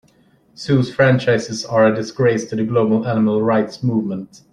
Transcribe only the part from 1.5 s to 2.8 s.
are a disgrace to the